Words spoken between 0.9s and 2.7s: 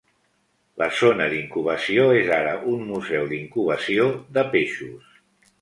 zona d"incubació és ara